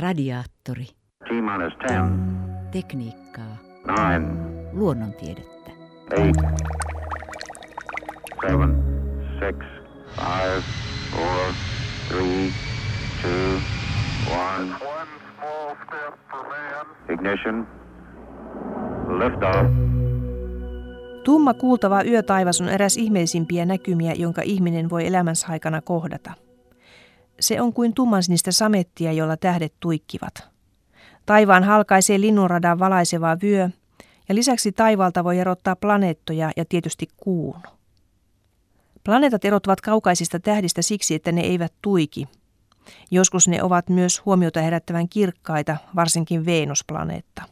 [0.00, 0.86] Radiaattori.
[1.28, 3.56] T-minus 10, Tekniikkaa.
[3.84, 4.38] 9,
[4.72, 5.70] Luonnontiedettä.
[6.10, 6.36] 8,
[9.40, 9.62] 7,
[10.16, 10.64] 6,
[12.18, 12.52] 5,
[13.24, 13.62] 4, 3, 2, 1.
[14.32, 14.70] One
[15.36, 16.86] small step for man.
[17.14, 17.66] Ignition.
[19.18, 19.70] Liftoff.
[21.24, 26.32] Tumma kuultava yötaivas on eräs ihmeisimpiä näkymiä, jonka ihminen voi elämänsä aikana kohdata.
[27.42, 30.48] Se on kuin tummansinistä samettia, jolla tähdet tuikkivat.
[31.26, 33.68] Taivaan halkaisee linnunradan valaiseva vyö,
[34.28, 37.60] ja lisäksi taivaalta voi erottaa planeettoja ja tietysti kuun.
[39.04, 42.28] Planeetat erottuvat kaukaisista tähdistä siksi, että ne eivät tuiki.
[43.10, 47.42] Joskus ne ovat myös huomiota herättävän kirkkaita, varsinkin Venusplaneetta.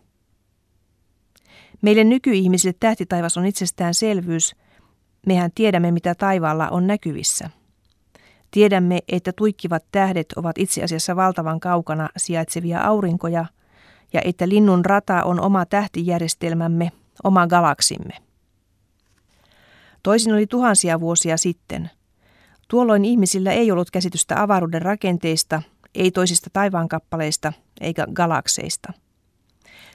[1.83, 4.57] Meille nykyihmisille tähtitaivas on itsestäänselvyys.
[5.27, 7.51] Mehän tiedämme, mitä taivaalla on näkyvissä.
[8.51, 13.45] Tiedämme, että tuikkivat tähdet ovat itse asiassa valtavan kaukana sijaitsevia aurinkoja
[14.13, 16.93] ja että linnun rata on oma tähtijärjestelmämme,
[17.25, 18.15] oma galaksimme.
[20.03, 21.91] Toisin oli tuhansia vuosia sitten.
[22.69, 25.63] Tuolloin ihmisillä ei ollut käsitystä avaruuden rakenteista,
[25.95, 28.93] ei toisista taivaankappaleista eikä galakseista.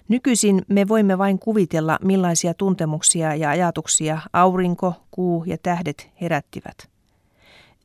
[0.08, 6.95] Nykyisin me voimme vain kuvitella, millaisia tuntemuksia ja ajatuksia aurinko, kuu ja tähdet herättivät.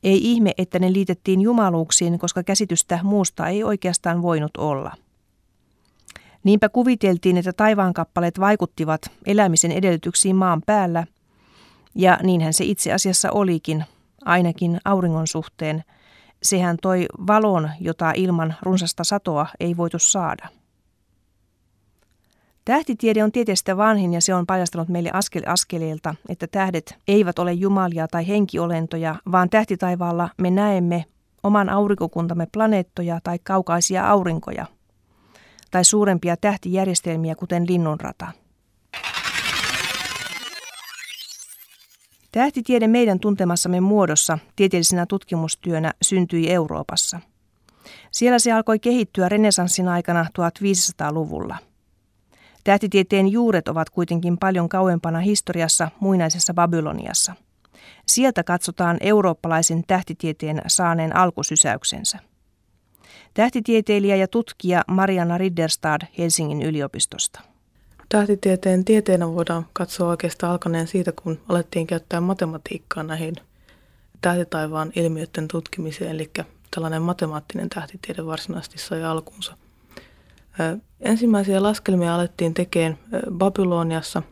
[0.03, 4.91] Ei ihme, että ne liitettiin jumaluuksiin, koska käsitystä muusta ei oikeastaan voinut olla.
[6.43, 11.07] Niinpä kuviteltiin, että taivaankappaleet vaikuttivat elämisen edellytyksiin maan päällä,
[11.95, 13.85] ja niinhän se itse asiassa olikin,
[14.25, 15.83] ainakin auringon suhteen.
[16.43, 20.47] Sehän toi valon, jota ilman runsasta satoa ei voitu saada.
[22.65, 27.53] Tähtitiede on tieteestä vanhin ja se on paljastanut meille askel askeleelta, että tähdet eivät ole
[27.53, 31.05] jumalia tai henkiolentoja, vaan tähtitaivaalla me näemme
[31.43, 34.65] oman aurinkokuntamme planeettoja tai kaukaisia aurinkoja
[35.71, 38.27] tai suurempia tähtijärjestelmiä kuten linnunrata.
[42.31, 47.19] Tähtitiede meidän tuntemassamme muodossa tieteellisenä tutkimustyönä syntyi Euroopassa.
[48.11, 51.57] Siellä se alkoi kehittyä renesanssin aikana 1500-luvulla–
[52.63, 57.35] Tähtitieteen juuret ovat kuitenkin paljon kauempana historiassa muinaisessa Babyloniassa.
[58.07, 62.19] Sieltä katsotaan eurooppalaisen tähtitieteen saaneen alkusysäyksensä.
[63.33, 67.41] Tähtitieteilijä ja tutkija Mariana Ridderstad Helsingin yliopistosta.
[68.09, 73.35] Tähtitieteen tieteenä voidaan katsoa oikeastaan alkaneen siitä, kun alettiin käyttää matematiikkaa näihin
[74.21, 76.31] tähtitaivaan ilmiöiden tutkimiseen, eli
[76.75, 79.57] tällainen matemaattinen tähtitiede varsinaisesti sai alkunsa–
[80.99, 82.97] Ensimmäisiä laskelmia alettiin tekemään
[83.31, 84.23] Babyloniassa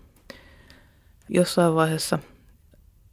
[1.30, 2.20] jossain vaiheessa.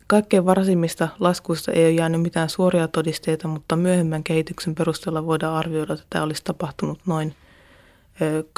[0.06, 5.92] Kaikkein varsimmista laskuista ei ole jäänyt mitään suoria todisteita, mutta myöhemmän kehityksen perusteella voidaan arvioida,
[5.92, 7.34] että tämä olisi tapahtunut noin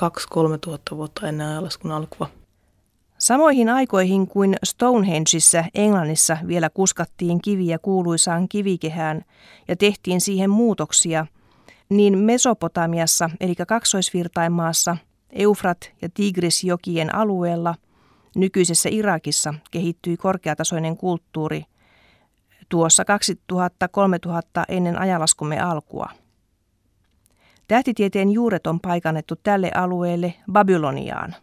[0.03, 2.31] 2-3 tuhatta vuotta ennen ajanlaskun alkua.
[3.19, 9.25] Samoihin aikoihin kuin Stonehengissä Englannissa vielä kuskattiin kiviä kuuluisaan kivikehään
[9.69, 11.27] ja tehtiin siihen muutoksia–
[11.89, 14.97] niin Mesopotamiassa, eli kaksoisvirtaimaassa,
[15.33, 17.75] Eufrat- ja Tigrisjokien alueella,
[18.37, 21.65] nykyisessä Irakissa, kehittyi korkeatasoinen kulttuuri
[22.69, 23.05] tuossa
[23.53, 26.09] 2000-3000 ennen ajalaskumme alkua.
[27.69, 31.35] Tähtitieteen juuret on paikannettu tälle alueelle Babyloniaan.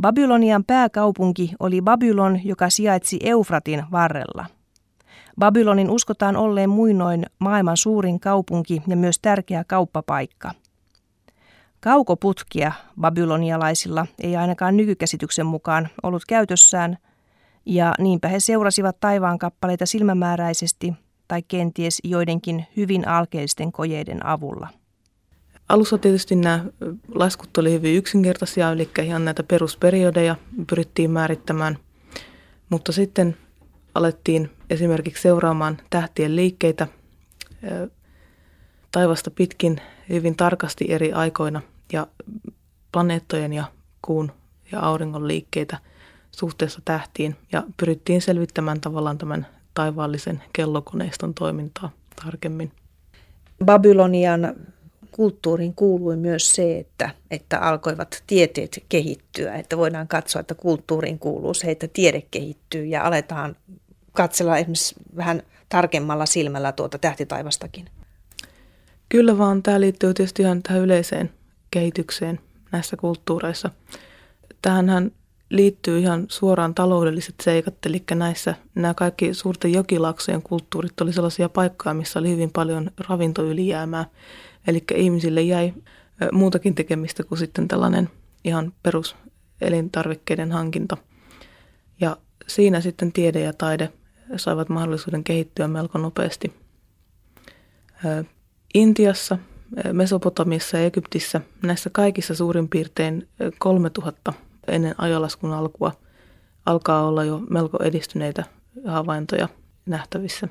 [0.00, 4.46] Babylonian pääkaupunki oli Babylon, joka sijaitsi Eufratin varrella–
[5.38, 10.50] Babylonin uskotaan olleen muinoin maailman suurin kaupunki ja myös tärkeä kauppapaikka.
[11.80, 16.98] Kaukoputkia babylonialaisilla ei ainakaan nykykäsityksen mukaan ollut käytössään,
[17.66, 20.94] ja niinpä he seurasivat taivaan kappaleita silmämääräisesti
[21.28, 24.68] tai kenties joidenkin hyvin alkeellisten kojeiden avulla.
[25.68, 26.64] Alussa tietysti nämä
[27.14, 30.36] laskut oli hyvin yksinkertaisia, eli ihan näitä perusperiodeja
[30.66, 31.78] pyrittiin määrittämään,
[32.70, 33.36] mutta sitten
[33.94, 36.86] alettiin esimerkiksi seuraamaan tähtien liikkeitä
[38.92, 41.62] taivasta pitkin hyvin tarkasti eri aikoina
[41.92, 42.06] ja
[42.92, 43.64] planeettojen ja
[44.02, 44.32] kuun
[44.72, 45.78] ja auringon liikkeitä
[46.30, 51.90] suhteessa tähtiin ja pyrittiin selvittämään tavallaan tämän taivaallisen kellokoneiston toimintaa
[52.24, 52.72] tarkemmin.
[53.64, 54.54] Babylonian
[55.10, 61.54] kulttuuriin kuului myös se, että, että alkoivat tieteet kehittyä, että voidaan katsoa, että kulttuuriin kuuluu
[61.54, 63.56] se, että tiede kehittyy ja aletaan
[64.14, 67.90] katsella esimerkiksi vähän tarkemmalla silmällä tuota tähtitaivastakin?
[69.08, 69.62] Kyllä vaan.
[69.62, 71.30] Tämä liittyy tietysti ihan tähän yleiseen
[71.70, 72.40] kehitykseen
[72.72, 73.70] näissä kulttuureissa.
[74.62, 75.10] Tähänhän
[75.50, 81.94] liittyy ihan suoraan taloudelliset seikat, eli näissä nämä kaikki suurten jokilaksojen kulttuurit oli sellaisia paikkoja,
[81.94, 84.06] missä oli hyvin paljon ravintoylijäämää.
[84.66, 85.74] Eli ihmisille jäi
[86.32, 88.10] muutakin tekemistä kuin sitten tällainen
[88.44, 89.16] ihan perus
[89.60, 90.96] elintarvikkeiden hankinta.
[92.00, 92.16] Ja
[92.46, 93.92] siinä sitten tiede ja taide
[94.36, 96.52] saivat mahdollisuuden kehittyä melko nopeasti.
[98.74, 99.38] Intiassa,
[99.92, 103.28] Mesopotamiassa ja Egyptissä näissä kaikissa suurin piirtein
[103.58, 104.32] 3000
[104.68, 105.92] ennen ajalaskun alkua
[106.66, 108.44] alkaa olla jo melko edistyneitä
[108.86, 109.48] havaintoja
[109.86, 110.48] nähtävissä.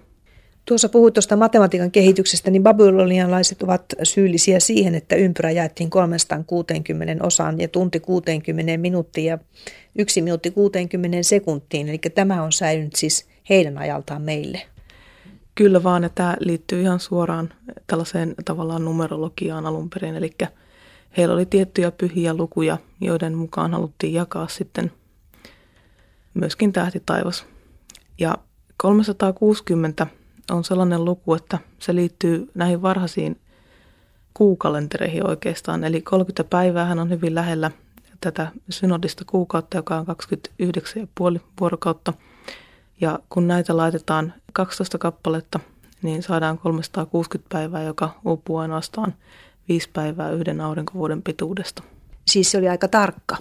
[0.65, 7.59] Tuossa puhuit tuosta matematiikan kehityksestä, niin babylonialaiset ovat syyllisiä siihen, että ympyrä jaettiin 360 osaan
[7.59, 9.37] ja tunti 60 minuuttiin ja
[9.95, 11.89] yksi minuutti 60 sekuntiin.
[11.89, 14.61] Eli tämä on säilynyt siis heidän ajaltaan meille.
[15.55, 17.53] Kyllä vaan, että tämä liittyy ihan suoraan
[17.87, 20.15] tällaiseen tavallaan numerologiaan alun perin.
[20.15, 20.31] Eli
[21.17, 24.91] heillä oli tiettyjä pyhiä lukuja, joiden mukaan haluttiin jakaa sitten
[26.33, 27.45] myöskin tähtitaivas.
[28.19, 28.37] Ja
[28.77, 30.07] 360
[30.51, 33.39] on sellainen luku, että se liittyy näihin varhaisiin
[34.33, 35.83] kuukalentereihin oikeastaan.
[35.83, 37.71] Eli 30 päivää on hyvin lähellä
[38.21, 40.05] tätä synodista kuukautta, joka on
[41.35, 42.13] 29,5 vuorokautta.
[43.03, 45.59] Ja kun näitä laitetaan 12 kappaletta,
[46.01, 49.13] niin saadaan 360 päivää, joka uupuu ainoastaan
[49.69, 51.83] viisi päivää yhden aurinkovuoden pituudesta.
[52.27, 53.37] Siis se oli aika tarkka.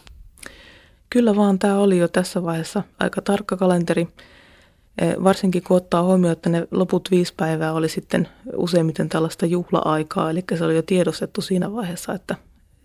[1.11, 4.09] Kyllä vaan tämä oli jo tässä vaiheessa aika tarkka kalenteri.
[4.99, 10.31] Eh, varsinkin kun ottaa huomioon, että ne loput viisi päivää oli sitten useimmiten tällaista juhla-aikaa,
[10.31, 12.37] eli se oli jo tiedostettu siinä vaiheessa, että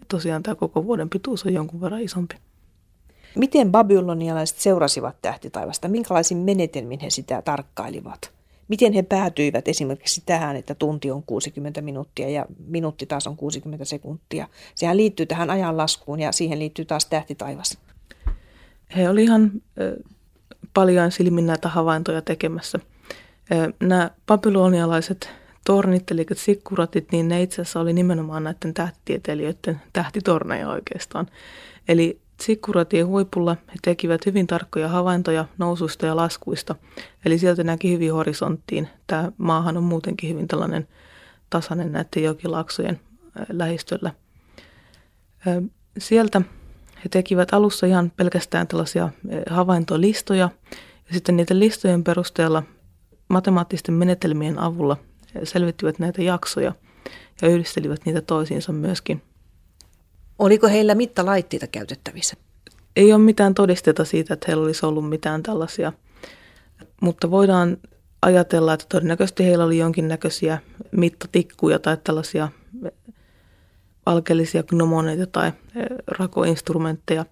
[0.08, 2.36] tosiaan tämä koko vuoden pituus on jonkun verran isompi.
[3.38, 5.88] Miten babylonialaiset seurasivat tähtitaivasta?
[5.88, 8.32] Minkälaisin menetelmin he sitä tarkkailivat?
[8.68, 13.86] Miten he päätyivät esimerkiksi tähän, että tunti on 60 minuuttia ja minuutti taas on 60
[13.86, 14.48] sekuntia?
[14.76, 17.78] Sehän liittyy tähän ajanlaskuun ja siihen liittyy taas tähtitaivas.
[18.96, 19.52] He olivat ihan
[20.74, 22.80] paljon silmin näitä havaintoja tekemässä.
[23.80, 25.30] Nämä babylonialaiset
[25.66, 31.28] tornit, eli sikkuratit, niin ne itse asiassa oli nimenomaan näiden tähtitieteilijöiden tähtitorneja oikeastaan.
[31.88, 36.76] Eli sikkuratien huipulla he tekivät hyvin tarkkoja havaintoja nousuista ja laskuista.
[37.26, 38.88] Eli sieltä näki hyvin horisonttiin.
[39.08, 40.88] Tämä maahan on muutenkin hyvin tällainen
[41.50, 43.00] tasainen näiden jokilaksojen
[43.50, 44.12] lähistöllä.
[45.98, 46.42] Sieltä
[47.04, 49.10] he tekivät alussa ihan pelkästään tällaisia
[49.50, 50.50] havaintolistoja
[51.08, 52.64] ja sitten niiden listojen perusteella
[53.28, 54.98] matemaattisten menetelmien avulla
[55.44, 56.74] selvittivät näitä jaksoja
[57.42, 59.22] ja yhdistelivät niitä toisiinsa myöskin.
[60.40, 62.36] Oliko heillä mittalaitteita käytettävissä?
[62.96, 65.94] Ei ole mitään todisteita siitä, että heillä olisi ollut mitään tällaisia,
[67.02, 67.78] mutta voidaan
[68.22, 70.58] ajatella, että todennäköisesti heillä oli jonkinnäköisiä
[70.92, 72.50] mittatikkuja tai tällaisia
[74.06, 75.54] alkeellisia gnomoneita tai eh,
[76.08, 77.26] rakoinstrumentteja,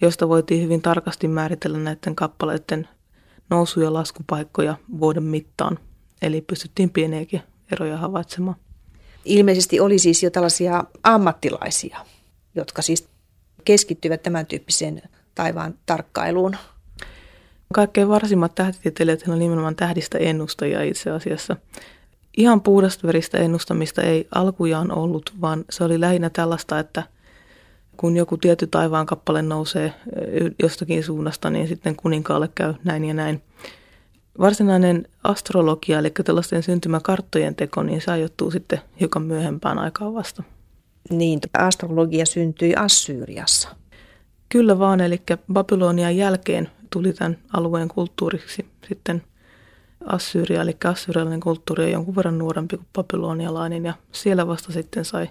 [0.00, 2.88] joista voitiin hyvin tarkasti määritellä näiden kappaleiden
[3.50, 5.78] nousu- ja laskupaikkoja vuoden mittaan.
[6.22, 7.42] Eli pystyttiin pieniäkin
[7.72, 8.56] eroja havaitsemaan.
[9.24, 11.98] Ilmeisesti oli siis jo tällaisia ammattilaisia,
[12.54, 13.08] jotka siis
[13.64, 15.02] keskittyvät tämän tyyppiseen
[15.34, 16.56] taivaan tarkkailuun.
[17.74, 21.56] Kaikkein varsimmat tähtitieteilijät on nimenomaan tähdistä ennustajia itse asiassa
[22.36, 27.02] ihan puhdasta veristä ennustamista ei alkujaan ollut, vaan se oli lähinnä tällaista, että
[27.96, 29.94] kun joku tietty taivaan kappale nousee
[30.62, 33.42] jostakin suunnasta, niin sitten kuninkaalle käy näin ja näin.
[34.38, 40.42] Varsinainen astrologia, eli tällaisten syntymäkarttojen teko, niin se ajoittuu sitten hiukan myöhempään aikaan vasta.
[41.10, 43.68] Niin, astrologia syntyi Assyriassa.
[44.48, 49.22] Kyllä vaan, eli Babylonian jälkeen tuli tämän alueen kulttuuriksi sitten
[50.06, 55.30] Assyria, eli assyrialainen kulttuuri on jonkun verran nuorempi kuin babylonialainen ja siellä vasta sitten sai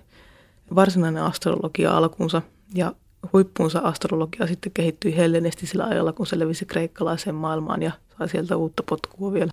[0.76, 2.42] varsinainen astrologia alkunsa
[2.76, 2.94] ja
[3.34, 8.84] huippuunsa astrologia sitten kehittyi hellenistisellä ajalla, kun se levisi kreikkalaiseen maailmaan ja sai sieltä uutta
[8.90, 9.52] potkua vielä.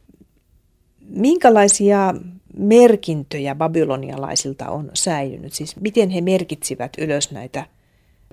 [1.08, 2.14] Minkälaisia
[2.58, 5.52] merkintöjä babylonialaisilta on säilynyt?
[5.52, 7.66] Siis miten he merkitsivät ylös näitä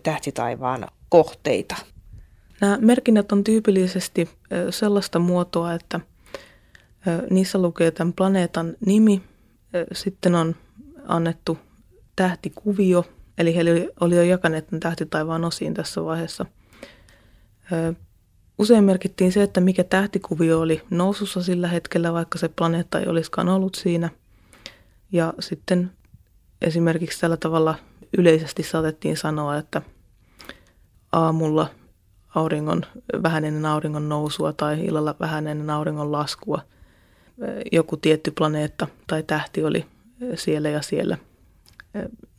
[0.04, 1.76] tähtitaivaan kohteita?
[2.62, 4.30] Nämä merkinnät on tyypillisesti
[4.70, 6.00] sellaista muotoa, että–
[7.30, 9.22] Niissä lukee tämän planeetan nimi.
[9.94, 10.56] Sitten on
[11.08, 11.58] annettu
[12.16, 13.06] tähtikuvio,
[13.38, 13.62] eli he
[14.00, 16.46] oli jo jakaneet tämän tähtitaivaan osiin tässä vaiheessa.
[18.64, 23.50] Usein merkittiin se, että mikä tähtikuvio oli nousussa sillä hetkellä, vaikka se planeetta ei olisikaan
[23.50, 24.10] ollut siinä.
[25.12, 25.92] Ja sitten
[26.62, 27.76] esimerkiksi tällä tavalla
[28.18, 29.82] yleisesti saatettiin sanoa, että
[31.12, 31.70] aamulla
[32.36, 32.86] auringon,
[33.24, 36.62] vähän ennen auringon nousua tai illalla vähän ennen auringon laskua–
[37.72, 39.86] joku tietty planeetta tai tähti oli
[40.36, 41.18] siellä ja siellä.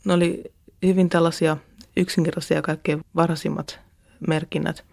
[0.04, 0.44] Ne oli
[0.86, 1.56] hyvin tällaisia
[1.96, 3.80] yksinkertaisia kaikkein varhaisimmat
[4.28, 4.84] merkinnät.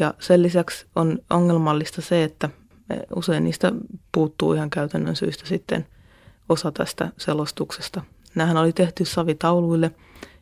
[0.00, 2.48] Ja sen lisäksi on ongelmallista se, että
[3.16, 3.72] usein niistä
[4.12, 5.86] puuttuu ihan käytännön syystä sitten
[6.48, 8.02] osa tästä selostuksesta.
[8.34, 9.90] Nämähän oli tehty savitauluille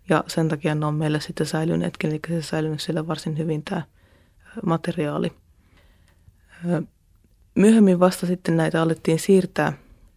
[0.08, 3.82] ja sen takia ne on meille sitten säilyneetkin, eli se säilynyt siellä varsin hyvin tämä
[4.66, 5.32] materiaali.
[7.54, 9.72] Myöhemmin vasta sitten näitä alettiin siirtää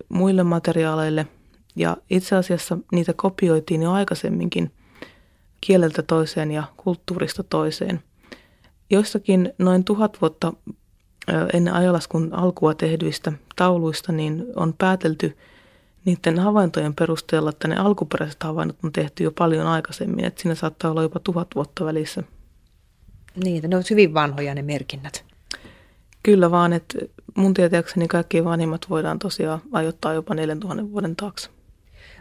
[0.09, 1.27] muille materiaaleille
[1.75, 4.71] ja itse asiassa niitä kopioitiin jo aikaisemminkin
[5.61, 8.03] kieleltä toiseen ja kulttuurista toiseen.
[8.91, 10.53] Joissakin noin tuhat vuotta
[11.53, 15.37] ennen ajalaskun alkua tehdyistä tauluista niin on päätelty
[16.05, 20.91] niiden havaintojen perusteella, että ne alkuperäiset havainnot on tehty jo paljon aikaisemmin, että siinä saattaa
[20.91, 22.23] olla jopa tuhat vuotta välissä.
[23.43, 25.25] Niin, että ne ovat hyvin vanhoja ne merkinnät.
[26.23, 26.99] Kyllä vaan, että
[27.35, 31.49] mun tietääkseni kaikki vanhimmat voidaan tosiaan ajoittaa jopa 4000 vuoden taakse.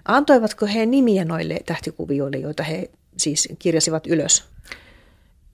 [0.04, 4.44] Antoivatko he nimiä noille tähtikuvioille, joita he siis kirjasivat ylös?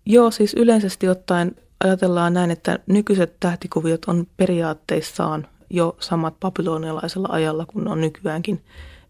[0.06, 7.66] Joo, siis yleisesti ottaen ajatellaan näin, että nykyiset tähtikuviot on periaatteissaan jo samat babylonialaisella ajalla
[7.66, 8.64] kuin on nykyäänkin.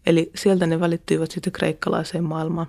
[0.05, 2.67] Eli sieltä ne välittyivät sitten kreikkalaiseen maailmaan.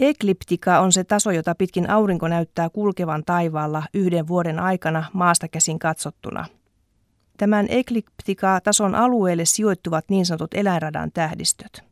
[0.00, 5.78] Ekliptika on se taso, jota pitkin aurinko näyttää kulkevan taivaalla yhden vuoden aikana maasta käsin
[5.78, 6.46] katsottuna.
[7.36, 11.82] Tämän ekliptika-tason alueelle sijoittuvat niin sanotut eläinradan tähdistöt.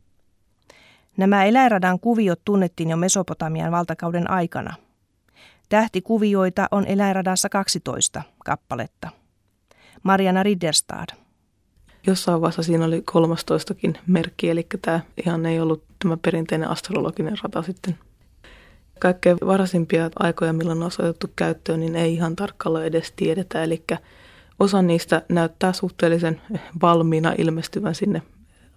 [1.17, 4.75] Nämä eläinradan kuviot tunnettiin jo Mesopotamian valtakauden aikana.
[5.69, 9.09] Tähtikuvioita on eläinradassa 12 kappaletta.
[10.03, 11.07] Mariana Ridderstad.
[12.07, 17.61] Jossain vaiheessa siinä oli 13kin merkki, eli tämä ihan ei ollut tämä perinteinen astrologinen rata
[17.61, 17.97] sitten.
[18.99, 23.63] Kaikkein varhaisimpia aikoja, milloin on otettu käyttöön, niin ei ihan tarkkaan edes tiedetä.
[23.63, 23.83] Eli
[24.59, 26.41] osa niistä näyttää suhteellisen
[26.81, 28.21] valmiina ilmestyvän sinne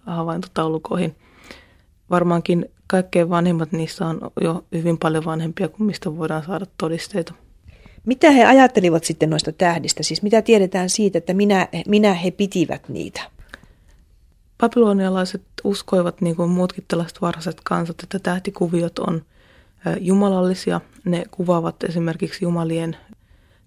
[0.05, 1.15] havaintotaulukoihin.
[2.09, 7.33] Varmaankin kaikkein vanhimmat niissä on jo hyvin paljon vanhempia kuin mistä voidaan saada todisteita.
[8.05, 10.03] Mitä he ajattelivat sitten noista tähdistä?
[10.03, 13.21] Siis mitä tiedetään siitä, että minä, minä he pitivät niitä?
[14.57, 19.21] Babylonialaiset uskoivat, niin kuin muutkin tällaiset varhaiset kansat, että tähtikuviot on
[19.99, 20.81] jumalallisia.
[21.05, 22.97] Ne kuvaavat esimerkiksi jumalien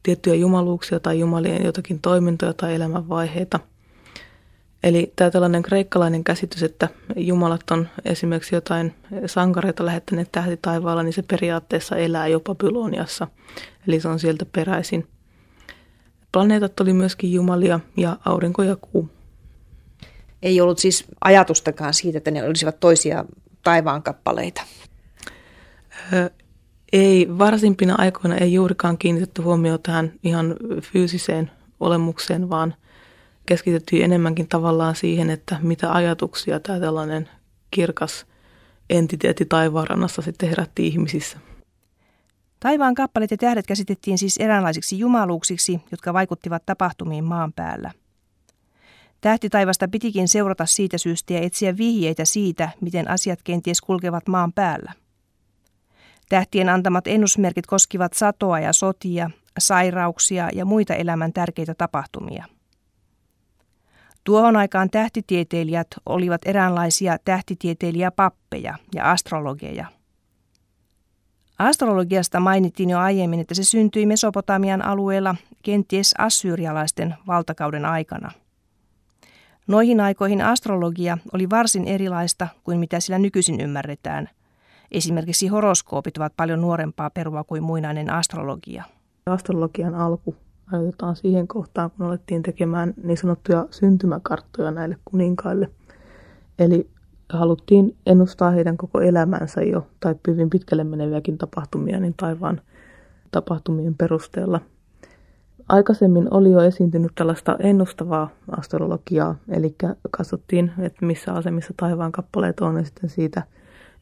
[0.02, 3.60] tiettyjä jumaluuksia tai jumalien jotakin toimintoja tai elämänvaiheita.
[4.82, 8.94] Eli tämä tällainen kreikkalainen käsitys, että jumalat on esimerkiksi jotain
[9.26, 13.26] sankareita lähettäneet tähti taivaalla, niin se periaatteessa elää jo Babyloniassa.
[13.88, 15.06] Eli se on sieltä peräisin.
[16.32, 19.08] Planeetat oli myöskin jumalia ja aurinko ja kuu.
[20.42, 23.24] Ei ollut siis ajatustakaan siitä, että ne olisivat toisia
[23.62, 24.62] taivaan kappaleita.
[26.12, 26.30] Öö,
[26.92, 32.74] ei, varsimpina aikoina ei juurikaan kiinnitetty huomioon tähän ihan fyysiseen olemukseen, vaan
[33.46, 37.28] keskityttiin enemmänkin tavallaan siihen, että mitä ajatuksia tämä tällainen
[37.70, 38.26] kirkas
[38.90, 41.38] entiteetti taivaanrannassa sitten herätti ihmisissä.
[42.60, 47.90] Taivaan kappaleet ja tähdet käsitettiin siis eräänlaisiksi jumaluuksiksi, jotka vaikuttivat tapahtumiin maan päällä.
[49.20, 54.92] Tähtitaivasta pitikin seurata siitä syystä ja etsiä vihjeitä siitä, miten asiat kenties kulkevat maan päällä.
[56.28, 62.44] Tähtien antamat ennusmerkit koskivat satoa ja sotia, sairauksia ja muita elämän tärkeitä tapahtumia.
[64.30, 69.86] Tuohon aikaan tähtitieteilijät olivat eräänlaisia tähtitieteilijäpappeja ja astrologeja.
[71.58, 78.30] Astrologiasta mainittiin jo aiemmin, että se syntyi Mesopotamian alueella kenties assyrialaisten valtakauden aikana.
[79.66, 84.28] Noihin aikoihin astrologia oli varsin erilaista kuin mitä sillä nykyisin ymmärretään.
[84.90, 88.84] Esimerkiksi horoskoopit ovat paljon nuorempaa perua kuin muinainen astrologia.
[89.26, 90.36] Astrologian alku
[90.72, 95.70] ajoitetaan siihen kohtaan, kun alettiin tekemään niin sanottuja syntymäkarttoja näille kuninkaille.
[96.58, 96.90] Eli
[97.28, 102.60] haluttiin ennustaa heidän koko elämänsä jo, tai hyvin pitkälle meneviäkin tapahtumia, niin taivaan
[103.30, 104.60] tapahtumien perusteella.
[105.68, 109.74] Aikaisemmin oli jo esiintynyt tällaista ennustavaa astrologiaa, eli
[110.10, 113.42] katsottiin, että missä asemissa taivaan kappaleet on, ja sitten siitä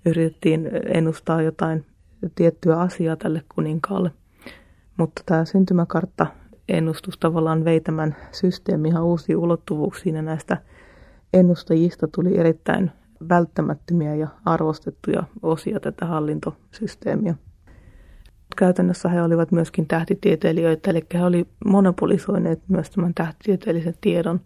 [0.05, 1.87] yritettiin ennustaa jotain
[2.35, 4.11] tiettyä asiaa tälle kuninkaalle.
[4.97, 6.27] Mutta tämä syntymäkartta
[6.69, 10.57] ennustus tavallaan vei tämän systeemin ihan uusiin ulottuvuuksiin ja näistä
[11.33, 12.91] ennustajista tuli erittäin
[13.29, 17.35] välttämättömiä ja arvostettuja osia tätä hallintosysteemiä.
[18.57, 24.41] Käytännössä he olivat myöskin tähtitieteilijöitä, eli he olivat monopolisoineet myös tämän tähtitieteellisen tiedon.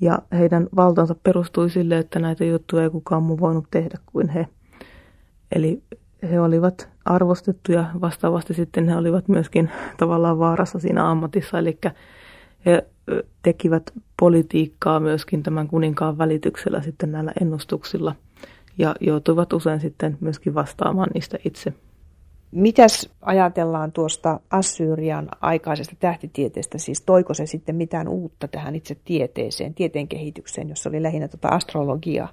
[0.00, 4.48] Ja heidän valtansa perustui sille, että näitä juttuja ei kukaan muu voinut tehdä kuin he.
[5.52, 5.82] Eli
[6.30, 11.78] he olivat arvostettuja, vastaavasti sitten he olivat myöskin tavallaan vaarassa siinä ammatissa, eli
[12.66, 12.86] he
[13.42, 13.90] tekivät
[14.20, 18.14] politiikkaa myöskin tämän kuninkaan välityksellä sitten näillä ennustuksilla
[18.78, 21.72] ja joutuivat usein sitten myöskin vastaamaan niistä itse.
[22.50, 29.74] Mitäs ajatellaan tuosta Assyrian aikaisesta tähtitieteestä, siis toiko se sitten mitään uutta tähän itse tieteeseen,
[29.74, 32.28] tieteen kehitykseen, jossa oli lähinnä tuota astrologiaa?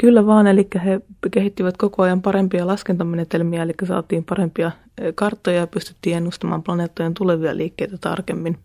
[0.00, 1.00] Kyllä vaan, eli he
[1.30, 4.70] kehittivät koko ajan parempia laskentamenetelmiä, eli saatiin parempia
[5.14, 8.58] karttoja ja pystyttiin ennustamaan planeettojen tulevia liikkeitä tarkemmin.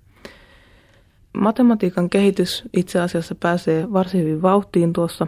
[1.38, 5.28] Matematiikan kehitys itse asiassa pääsee varsin hyvin vauhtiin tuossa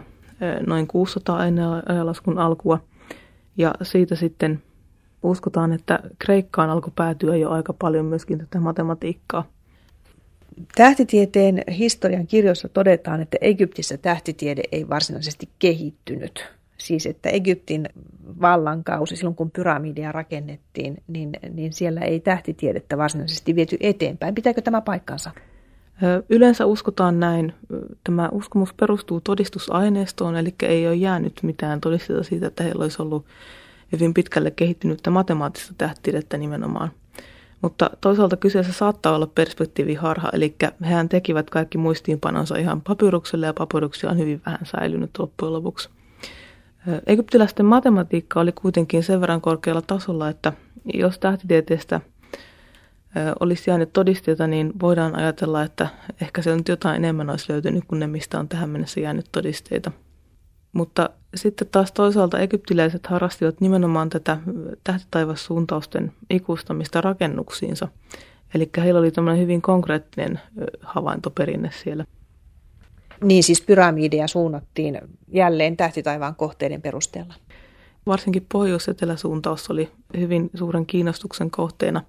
[0.66, 2.78] noin 600 ennen ajanlaskun alkua,
[3.56, 4.62] ja siitä sitten
[5.22, 9.44] uskotaan, että Kreikkaan alkoi päätyä jo aika paljon myöskin tätä matematiikkaa.
[10.74, 16.48] Tähtitieteen historian kirjoissa todetaan, että Egyptissä tähtitiede ei varsinaisesti kehittynyt.
[16.78, 17.88] Siis että Egyptin
[18.40, 24.34] vallankausi, silloin kun pyramidia rakennettiin, niin, niin siellä ei tähtitiedettä varsinaisesti viety eteenpäin.
[24.34, 25.30] Pitääkö tämä paikkansa?
[26.28, 27.52] Yleensä uskotaan näin.
[28.04, 33.26] Tämä uskomus perustuu todistusaineistoon, eli ei ole jäänyt mitään todisteita siitä, että heillä olisi ollut
[33.92, 36.90] hyvin pitkälle kehittynyttä matemaattista tähtitiedettä nimenomaan.
[37.62, 44.10] Mutta toisaalta kyseessä saattaa olla perspektiiviharha, eli hehän tekivät kaikki muistiinpanonsa ihan papyrukselle ja papyruksia
[44.10, 45.88] on hyvin vähän säilynyt loppujen lopuksi.
[47.06, 50.52] Egyptiläisten matematiikka oli kuitenkin sen verran korkealla tasolla, että
[50.94, 52.00] jos tähtitieteestä
[53.40, 55.88] olisi jäänyt todisteita, niin voidaan ajatella, että
[56.20, 59.90] ehkä se nyt jotain enemmän olisi löytynyt kuin ne, mistä on tähän mennessä jäänyt todisteita.
[60.76, 64.38] Mutta sitten taas toisaalta egyptiläiset harrastivat nimenomaan tätä
[64.84, 67.88] tähtitaivassuuntausten ikustamista rakennuksiinsa.
[68.54, 70.40] Eli heillä oli tämmöinen hyvin konkreettinen
[70.80, 72.04] havaintoperinne siellä.
[73.24, 77.34] Niin siis pyramideja suunnattiin jälleen tähtitaivaan kohteiden perusteella.
[78.06, 82.02] Varsinkin pohjois-eteläsuuntaus oli hyvin suuren kiinnostuksen kohteena.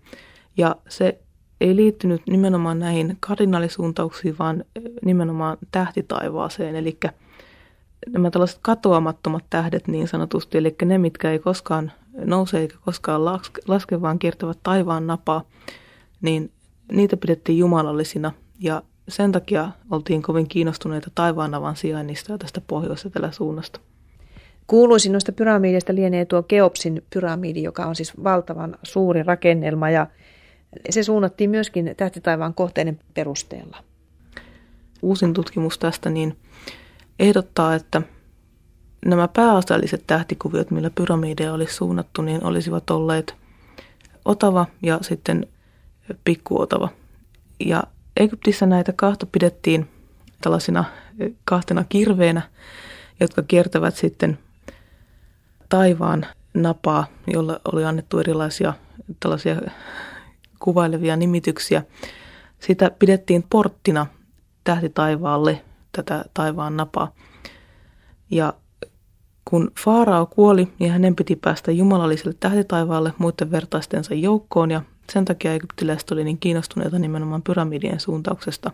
[0.57, 1.19] Ja se
[1.61, 4.63] ei liittynyt nimenomaan näihin kardinaalisuuntauksiin, vaan
[5.05, 6.75] nimenomaan tähtitaivaaseen.
[6.75, 6.97] Eli
[8.11, 11.91] nämä tällaiset katoamattomat tähdet niin sanotusti, eli ne, mitkä ei koskaan
[12.25, 13.25] nouse eikä koskaan
[13.67, 15.43] laske, vaan kiertävät taivaan napaa,
[16.21, 16.51] niin
[16.91, 23.79] niitä pidettiin jumalallisina ja sen takia oltiin kovin kiinnostuneita taivaanavan sijainnista ja tästä pohjois suunnasta.
[24.67, 30.07] Kuuluisin noista pyramideista lienee tuo Keopsin pyramidi, joka on siis valtavan suuri rakennelma ja
[30.89, 33.77] se suunnattiin myöskin tähtitaivaan kohteiden perusteella.
[35.01, 36.37] Uusin tutkimus tästä niin
[37.19, 38.01] ehdottaa, että
[39.05, 43.35] nämä pääasialliset tähtikuviot, millä pyramideja olisi suunnattu, niin olisivat olleet
[44.25, 45.47] Otava ja sitten
[46.23, 46.89] Pikkuotava.
[47.59, 47.83] Ja
[48.17, 49.89] Egyptissä näitä kahta pidettiin
[50.41, 50.85] tällaisina
[51.45, 52.41] kahtena kirveenä,
[53.19, 54.37] jotka kiertävät sitten
[55.69, 58.73] taivaan napaa, jolla oli annettu erilaisia
[59.19, 59.61] tällaisia
[60.59, 61.83] kuvailevia nimityksiä.
[62.59, 64.05] Sitä pidettiin porttina
[64.63, 65.61] tähti taivaalle
[66.03, 67.11] tätä taivaan napaa.
[68.31, 68.53] Ja
[69.45, 74.81] kun Faarao kuoli, niin hänen piti päästä jumalalliselle tähtitaivaalle muiden vertaistensa joukkoon ja
[75.13, 78.71] sen takia egyptiläiset oli niin kiinnostuneita nimenomaan pyramidien suuntauksesta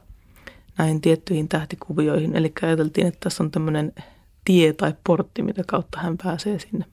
[0.77, 2.35] näihin tiettyihin tähtikuvioihin.
[2.35, 3.93] Eli ajateltiin, että tässä on tämmöinen
[4.45, 6.85] tie tai portti, mitä kautta hän pääsee sinne.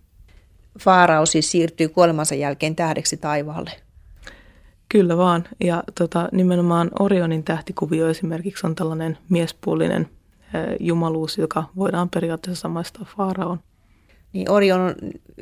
[0.78, 3.70] Faarao siis siirtyy kuolemansa jälkeen tähdeksi taivaalle.
[4.88, 5.44] Kyllä vaan.
[5.64, 10.08] Ja tota, nimenomaan Orionin tähtikuvio esimerkiksi on tällainen miespuolinen
[10.80, 13.60] jumaluus, joka voidaan periaatteessa samaistaa Faaraon.
[14.32, 14.94] Niin Orion on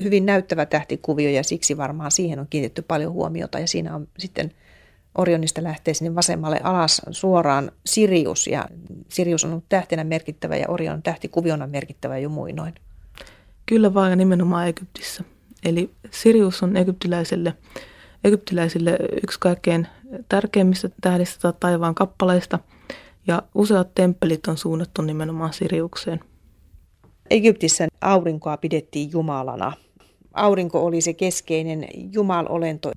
[0.02, 4.52] hyvin näyttävä tähtikuvio ja siksi varmaan siihen on kiinnitetty paljon huomiota ja siinä on sitten
[5.18, 8.68] Orionista lähtee sinne vasemmalle alas suoraan Sirius ja
[9.08, 12.74] Sirius on ollut tähtenä merkittävä ja Orion tähtikuviona merkittävä jo muinoin.
[13.66, 15.24] Kyllä vaan ja nimenomaan Egyptissä.
[15.64, 17.54] Eli Sirius on egyptiläisille,
[18.24, 19.86] egyptiläisille yksi kaikkein
[20.28, 22.58] tärkeimmistä tähdistä tai taivaan kappaleista–
[23.28, 26.20] ja useat temppelit on suunnattu nimenomaan Siriukseen.
[27.30, 29.72] Egyptissä aurinkoa pidettiin jumalana.
[30.34, 32.92] Aurinko oli se keskeinen jumalolento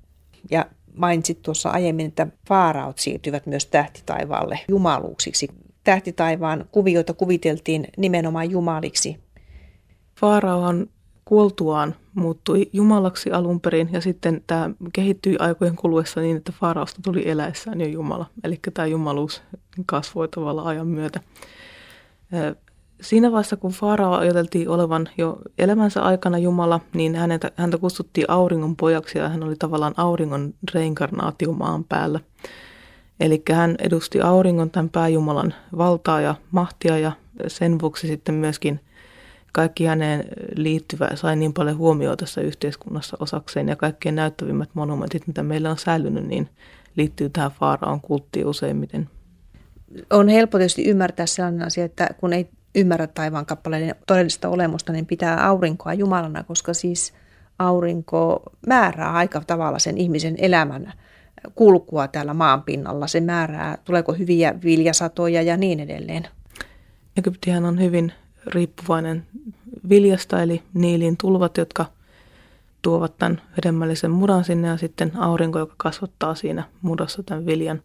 [0.50, 0.66] ja
[0.96, 5.48] mainitsit tuossa aiemmin, että faaraut siirtyvät myös tähtitaivaalle jumaluuksiksi.
[5.84, 9.16] Tähtitaivaan kuvioita kuviteltiin nimenomaan jumaliksi.
[10.20, 10.86] Faaraohan
[11.24, 17.28] kuoltuaan muuttui jumalaksi alun perin ja sitten tämä kehittyi aikojen kuluessa niin, että Faarausta tuli
[17.28, 18.26] eläessään jo Jumala.
[18.44, 19.42] Eli tämä jumaluus
[19.86, 21.20] kasvoi tavallaan ajan myötä.
[23.00, 28.76] Siinä vaiheessa, kun Faarao ajateltiin olevan jo elämänsä aikana Jumala, niin häntä, häntä kutsuttiin auringon
[28.76, 32.20] pojaksi ja hän oli tavallaan auringon reinkarnaatio maan päällä.
[33.20, 37.12] Eli hän edusti auringon tämän pääjumalan valtaa ja mahtia ja
[37.46, 38.80] sen vuoksi sitten myöskin–
[39.52, 40.24] kaikki häneen
[40.56, 45.78] liittyvä sai niin paljon huomioon tässä yhteiskunnassa osakseen ja kaikkein näyttävimmät monumentit, mitä meillä on
[45.78, 46.48] säilynyt, niin
[46.96, 49.08] liittyy tähän Faaraon kulttiin useimmiten.
[50.10, 55.06] On helppo tietysti ymmärtää sellainen asia, että kun ei ymmärrä taivaan kappaleiden todellista olemusta, niin
[55.06, 57.12] pitää aurinkoa Jumalana, koska siis
[57.58, 60.92] aurinko määrää aika tavalla sen ihmisen elämän
[61.54, 63.06] kulkua täällä maan pinnalla.
[63.06, 66.28] Se määrää, tuleeko hyviä viljasatoja ja niin edelleen.
[67.16, 68.12] Egyptihän on hyvin
[68.46, 69.26] riippuvainen
[69.88, 71.86] viljasta, eli niilin tulvat, jotka
[72.82, 77.82] tuovat tämän hedelmällisen mudan sinne ja sitten aurinko, joka kasvattaa siinä mudassa tämän viljan.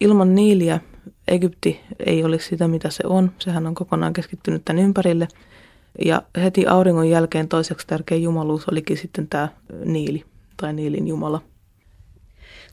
[0.00, 0.80] Ilman niiliä
[1.28, 3.32] Egypti ei olisi sitä, mitä se on.
[3.38, 5.28] Sehän on kokonaan keskittynyt tämän ympärille.
[6.04, 9.48] Ja heti auringon jälkeen toiseksi tärkein jumaluus olikin sitten tämä
[9.84, 10.24] Niili
[10.56, 11.42] tai Niilin Jumala.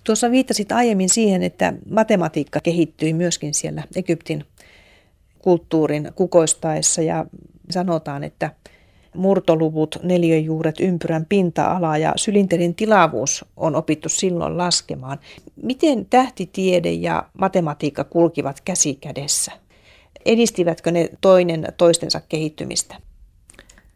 [0.04, 4.46] Tuossa viittasit aiemmin siihen, että matematiikka kehittyi myöskin siellä Egyptin
[5.46, 7.26] kulttuurin kukoistaessa ja
[7.70, 8.52] sanotaan, että
[9.16, 15.20] murtoluvut, neljöjuuret, ympyrän pinta-ala ja sylinterin tilavuus on opittu silloin laskemaan.
[15.56, 19.52] Miten tähtitiede ja matematiikka kulkivat käsi kädessä?
[20.26, 22.96] Edistivätkö ne toinen toistensa kehittymistä?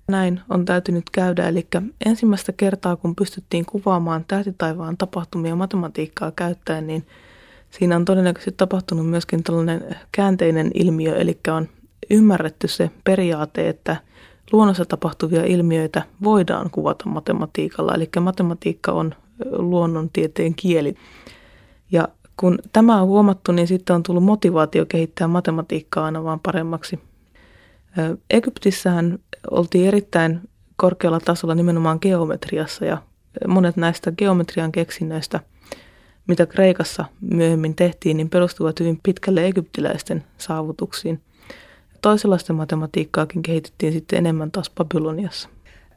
[0.07, 1.67] Näin on täytynyt käydä, eli
[2.05, 7.05] ensimmäistä kertaa kun pystyttiin kuvaamaan tähtitaivaan tapahtumia matematiikkaa käyttäen, niin
[7.69, 11.67] siinä on todennäköisesti tapahtunut myöskin tällainen käänteinen ilmiö, eli on
[12.09, 13.97] ymmärretty se periaate, että
[14.51, 19.15] luonnossa tapahtuvia ilmiöitä voidaan kuvata matematiikalla, eli matematiikka on
[19.51, 20.95] luonnontieteen kieli.
[21.91, 26.99] Ja kun tämä on huomattu, niin sitten on tullut motivaatio kehittää matematiikkaa aina vaan paremmaksi.
[28.29, 29.19] Egyptissähän
[29.51, 30.39] oltiin erittäin
[30.75, 32.97] korkealla tasolla nimenomaan geometriassa ja
[33.47, 35.39] monet näistä geometrian keksinnöistä,
[36.29, 41.21] mitä Kreikassa myöhemmin tehtiin, niin perustuvat hyvin pitkälle egyptiläisten saavutuksiin.
[42.01, 45.49] Toisenlaista matematiikkaakin kehitettiin sitten enemmän taas Babyloniassa.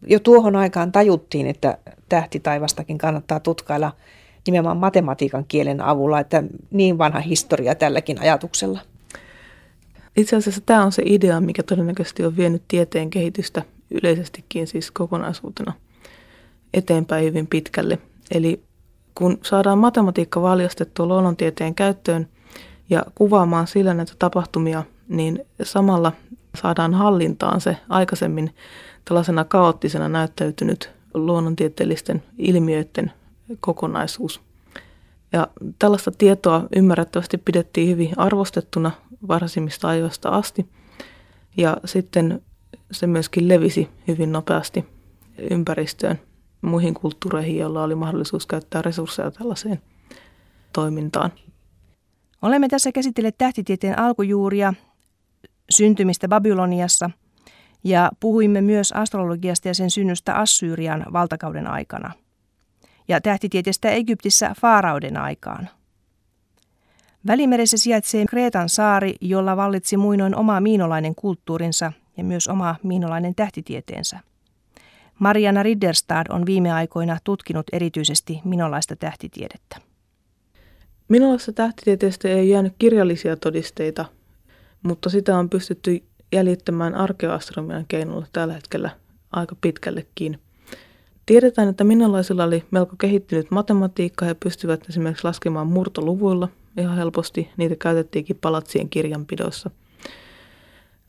[0.06, 3.92] Jo tuohon aikaan tajuttiin, että tähtitaivastakin kannattaa tutkailla
[4.46, 8.80] nimenomaan matematiikan kielen avulla, että niin vanha historia tälläkin ajatuksella.
[10.16, 15.72] Itse asiassa tämä on se idea, mikä todennäköisesti on vienyt tieteen kehitystä yleisestikin siis kokonaisuutena
[16.74, 17.98] eteenpäin hyvin pitkälle.
[18.30, 18.62] Eli
[19.14, 22.28] kun saadaan matematiikka valjastettua luonnontieteen käyttöön
[22.90, 26.12] ja kuvaamaan sillä näitä tapahtumia, niin samalla
[26.54, 28.54] saadaan hallintaan se aikaisemmin
[29.04, 33.12] tällaisena kaoottisena näyttäytynyt luonnontieteellisten ilmiöiden
[33.60, 34.40] kokonaisuus.
[35.32, 35.48] Ja
[35.78, 38.90] tällaista tietoa ymmärrettävästi pidettiin hyvin arvostettuna
[39.28, 40.66] varhaisimmista ajoista asti.
[41.56, 42.42] Ja sitten
[42.92, 44.84] se myöskin levisi hyvin nopeasti
[45.50, 46.20] ympäristöön
[46.62, 49.82] muihin kulttuureihin, joilla oli mahdollisuus käyttää resursseja tällaiseen
[50.72, 51.32] toimintaan.
[52.42, 54.74] Olemme tässä käsitelleet tähtitieteen alkujuuria,
[55.70, 57.10] syntymistä Babyloniassa
[57.84, 62.12] ja puhuimme myös astrologiasta ja sen synnystä Assyrian valtakauden aikana
[63.08, 65.68] ja tähtitieteestä Egyptissä Faarauden aikaan–
[67.26, 74.20] Välimeressä sijaitsee Kreetan saari, jolla vallitsi muinoin oma miinolainen kulttuurinsa ja myös oma miinolainen tähtitieteensä.
[75.22, 79.76] Mariana Ridderstad on viime aikoina tutkinut erityisesti minolaista tähtitiedettä.
[81.08, 84.04] Minolaisesta tähtitieteestä ei jäänyt kirjallisia todisteita,
[84.82, 88.90] mutta sitä on pystytty jäljittämään arkeoastronomian keinoilla tällä hetkellä
[89.32, 90.38] aika pitkällekin.
[91.26, 96.48] Tiedetään, että minolaisilla oli melko kehittynyt matematiikka ja pystyvät esimerkiksi laskemaan murtoluvuilla–
[96.80, 97.48] ihan helposti.
[97.56, 99.70] Niitä käytettiinkin palatsien kirjanpidossa.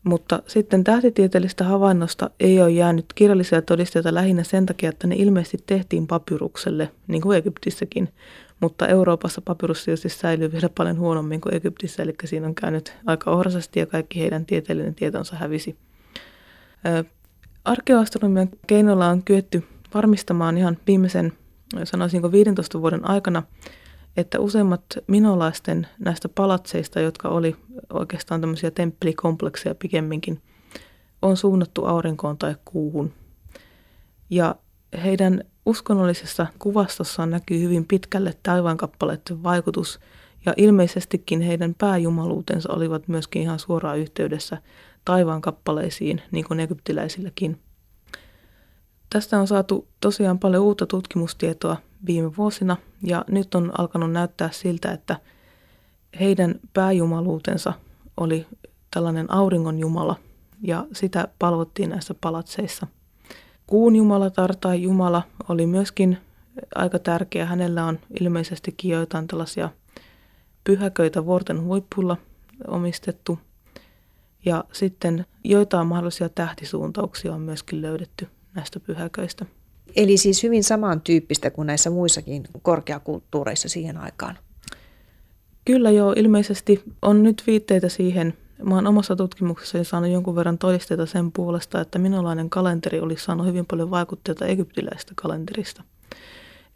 [0.04, 5.58] Mutta sitten tähtitieteellistä havainnosta ei ole jäänyt kirjallisia todisteita lähinnä sen takia, että ne ilmeisesti
[5.66, 8.08] tehtiin papyrukselle, niin kuin Egyptissäkin.
[8.60, 13.30] Mutta Euroopassa papyrus tietysti säilyy vielä paljon huonommin kuin Egyptissä, eli siinä on käynyt aika
[13.30, 15.76] ohrasasti ja kaikki heidän tieteellinen tietonsa hävisi.
[17.64, 19.64] Arkeoastronomian keinoilla on kyetty
[19.94, 21.32] varmistamaan ihan viimeisen,
[21.84, 23.42] sanoisinko 15 vuoden aikana,
[24.16, 27.56] että useimmat minolaisten näistä palatseista, jotka oli
[27.92, 30.42] oikeastaan tämmöisiä temppelikomplekseja pikemminkin,
[31.22, 33.12] on suunnattu aurinkoon tai kuuhun.
[34.30, 34.54] Ja
[35.04, 40.00] heidän uskonnollisessa kuvastossaan näkyy hyvin pitkälle taivaankappaleiden vaikutus,
[40.46, 44.58] ja ilmeisestikin heidän pääjumaluutensa olivat myöskin ihan suoraan yhteydessä
[45.04, 47.60] taivaankappaleisiin, niin kuin egyptiläisilläkin.
[49.14, 54.92] Tästä on saatu tosiaan paljon uutta tutkimustietoa viime vuosina ja nyt on alkanut näyttää siltä,
[54.92, 55.16] että
[56.20, 57.72] heidän pääjumaluutensa
[58.16, 58.46] oli
[58.90, 60.16] tällainen auringon jumala
[60.62, 62.86] ja sitä palvottiin näissä palatseissa.
[63.66, 66.18] Kuun jumalatar tai jumala oli myöskin
[66.74, 67.46] aika tärkeä.
[67.46, 69.70] Hänellä on ilmeisestikin joitain tällaisia
[70.64, 72.16] pyhäköitä vuorten huippulla
[72.68, 73.38] omistettu.
[74.44, 79.46] Ja sitten joitain mahdollisia tähtisuuntauksia on myöskin löydetty näistä pyhäköistä.
[79.96, 84.38] Eli siis hyvin samantyyppistä kuin näissä muissakin korkeakulttuureissa siihen aikaan.
[85.64, 88.34] Kyllä joo, ilmeisesti on nyt viitteitä siihen.
[88.62, 93.46] Mä oon omassa tutkimuksessani saanut jonkun verran todisteita sen puolesta, että minulainen kalenteri olisi saanut
[93.46, 95.82] hyvin paljon vaikutteita egyptiläistä kalenterista.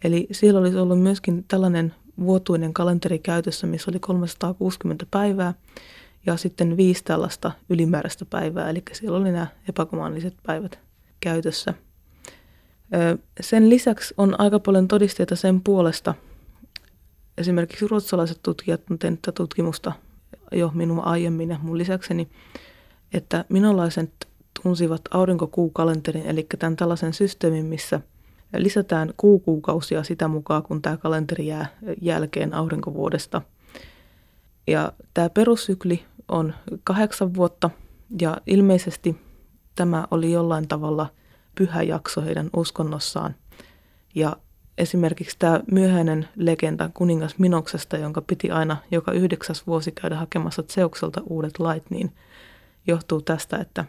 [0.04, 5.54] Eli siellä olisi ollut myöskin tällainen vuotuinen kalenteri käytössä, missä oli 360 päivää.
[6.26, 10.87] ja sitten viisi tällaista ylimääräistä päivää, eli siellä oli nämä epäkomaanliset päivät
[11.20, 11.74] käytössä.
[13.40, 16.14] Sen lisäksi on aika paljon todisteita sen puolesta,
[17.38, 19.92] esimerkiksi ruotsalaiset tutkijat on tehnyt tutkimusta
[20.52, 22.28] jo minun aiemmin ja mun lisäkseni,
[23.12, 24.28] että minolaiset
[24.62, 28.00] tunsivat aurinkokuukalenterin, eli tämän tällaisen systeemin, missä
[28.56, 31.66] lisätään kuukuukausia sitä mukaan, kun tämä kalenteri jää
[32.00, 33.42] jälkeen aurinkovuodesta.
[34.66, 36.54] Ja tämä perussykli on
[36.84, 37.70] kahdeksan vuotta
[38.20, 39.27] ja ilmeisesti
[39.78, 41.06] tämä oli jollain tavalla
[41.54, 43.34] pyhä jakso heidän uskonnossaan.
[44.14, 44.36] Ja
[44.78, 51.20] esimerkiksi tämä myöhäinen legenda kuningas Minoksesta, jonka piti aina joka yhdeksäs vuosi käydä hakemassa Zeukselta
[51.26, 52.12] uudet lait, niin
[52.86, 53.84] johtuu tästä, että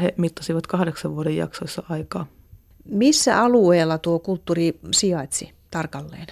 [0.00, 2.26] he mittasivat kahdeksan vuoden jaksoissa aikaa.
[2.84, 6.26] Missä alueella tuo kulttuuri sijaitsi tarkalleen?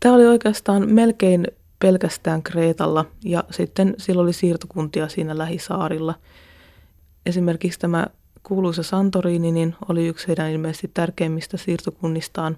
[0.00, 1.46] Tämä oli oikeastaan melkein
[1.78, 6.14] pelkästään Kreetalla ja sitten sillä oli siirtokuntia siinä lähisaarilla.
[7.26, 8.06] Esimerkiksi tämä
[8.42, 12.56] kuuluisa Santorini niin oli yksi heidän ilmeisesti tärkeimmistä siirtokunnistaan.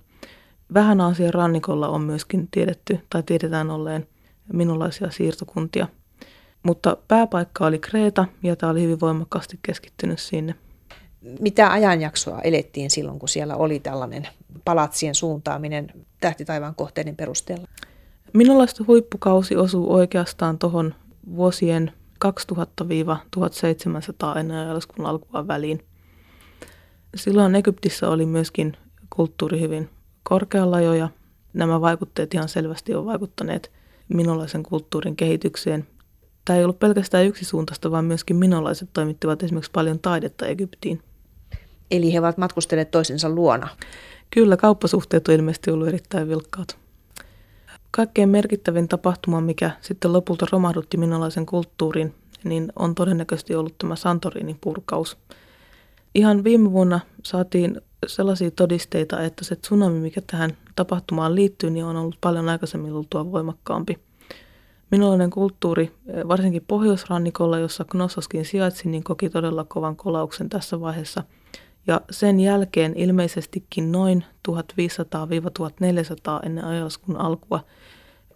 [0.75, 4.07] Vähän Aasian rannikolla on myöskin tiedetty tai tiedetään olleen
[4.53, 5.87] minunlaisia siirtokuntia.
[6.63, 10.55] Mutta pääpaikka oli Kreeta ja tämä oli hyvin voimakkaasti keskittynyt sinne.
[11.41, 14.29] Mitä ajanjaksoa elettiin silloin, kun siellä oli tällainen
[14.65, 15.89] palatsien suuntaaminen
[16.21, 17.69] tähtitaivaan kohteiden perusteella?
[18.33, 20.95] Minunlaista huippukausi osuu oikeastaan tuohon
[21.37, 21.93] vuosien
[22.25, 25.85] 2000-1700 ennen ajalliskuun alkua väliin.
[27.15, 28.77] Silloin Egyptissä oli myöskin
[29.11, 29.89] kulttuuri hyvin
[30.23, 31.09] korkealla jo ja
[31.53, 33.73] nämä vaikutteet ihan selvästi ovat vaikuttaneet
[34.09, 35.87] minolaisen kulttuurin kehitykseen.
[36.45, 41.03] Tämä ei ollut pelkästään yksisuuntaista, vaan myöskin minolaiset toimittivat esimerkiksi paljon taidetta Egyptiin.
[41.91, 43.69] Eli he ovat matkustelleet toisensa luona?
[44.31, 46.82] Kyllä, kauppasuhteet on ilmeisesti ollut erittäin vilkkaat.
[47.97, 54.59] Kaikkein merkittävin tapahtuma, mikä sitten lopulta romahdutti minolaisen kulttuurin, niin on todennäköisesti ollut tämä Santorinin
[54.61, 55.19] purkaus.
[56.15, 61.97] Ihan viime vuonna saatiin sellaisia todisteita, että se tsunami, mikä tähän tapahtumaan liittyy, niin on
[61.97, 63.99] ollut paljon aikaisemmin luultua voimakkaampi.
[64.91, 65.93] Minolainen kulttuuri,
[66.29, 71.25] varsinkin pohjoisrannikolla, jossa Knossoskin sijaitsi, niin koki todella kovan kolauksen tässä vaiheessa.
[71.87, 74.53] Ja sen jälkeen ilmeisestikin noin 1500-1400
[76.47, 77.61] ennen ajaskun alkua–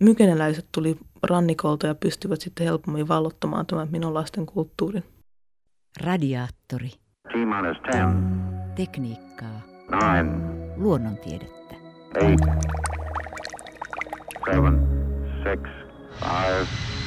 [0.00, 5.04] mykeneläiset tuli rannikolta ja pystyvät sitten helpommin vallottamaan tämän minolaisten kulttuurin.
[6.04, 6.88] Radiaattori.
[6.88, 8.14] T-10,
[8.74, 9.60] Tekniikkaa.
[9.88, 11.74] 9, Luonnontiedettä.
[12.14, 12.60] 8,
[14.44, 14.82] 7,